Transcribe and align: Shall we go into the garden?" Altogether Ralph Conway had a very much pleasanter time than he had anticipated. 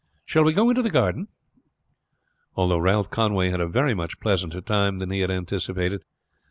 Shall 0.25 0.43
we 0.43 0.51
go 0.53 0.71
into 0.71 0.81
the 0.81 0.89
garden?" 0.89 1.27
Altogether 2.55 2.81
Ralph 2.81 3.11
Conway 3.11 3.51
had 3.51 3.61
a 3.61 3.67
very 3.67 3.93
much 3.93 4.19
pleasanter 4.19 4.59
time 4.61 4.97
than 4.97 5.11
he 5.11 5.19
had 5.19 5.29
anticipated. 5.29 6.03